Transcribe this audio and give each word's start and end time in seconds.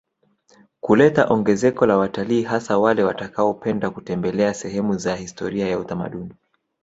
Kuleta 0.79 1.25
ongezeko 1.25 1.85
la 1.85 1.97
wataliii 1.97 2.43
hasa 2.43 2.77
wale 2.77 3.03
watakaopenda 3.03 3.89
kutembelea 3.89 4.53
sehemu 4.53 4.97
za 4.97 5.15
historia 5.15 5.67
ya 5.67 5.79
utamaduni 5.79 6.33